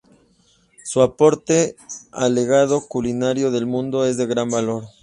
Su 0.83 1.03
aporte 1.03 1.75
al 2.11 2.33
legado 2.33 2.87
culinario 2.87 3.51
del 3.51 3.67
mundo 3.67 4.03
es 4.03 4.17
de 4.17 4.25
gran 4.25 4.49
valor. 4.49 4.85